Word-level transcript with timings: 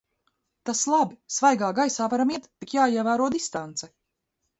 Tas 0.69 0.79
labi! 0.93 1.17
Svaigā 1.35 1.69
gaisā 1.79 2.07
varam 2.13 2.31
iet, 2.37 2.47
tik 2.65 2.73
jāievēro 2.77 3.29
distance. 3.37 3.91